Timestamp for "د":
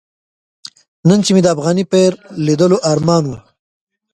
1.43-1.47